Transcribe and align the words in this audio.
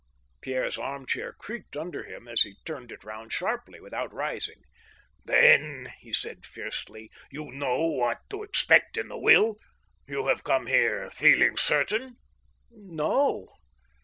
Pierre's 0.41 0.79
arm 0.79 1.05
chair 1.05 1.31
creaked 1.31 1.77
under 1.77 2.01
him 2.03 2.27
as 2.27 2.41
he 2.41 2.55
turned 2.65 2.91
it 2.91 3.03
round 3.03 3.31
sharp 3.31 3.69
ly, 3.69 3.79
without 3.79 4.11
rising." 4.11 4.63
Theij," 5.27 6.15
said 6.15 6.37
he 6.37 6.41
fiercely, 6.47 7.11
"you 7.29 7.51
know 7.51 7.85
what 7.85 8.21
to 8.31 8.41
expect 8.41 8.97
in 8.97 9.09
the 9.09 9.19
will?... 9.19 9.57
you 10.07 10.25
have 10.25 10.43
come 10.43 10.65
here 10.65 11.07
feeling 11.11 11.55
certain." 11.55 12.15
No. 12.71 13.47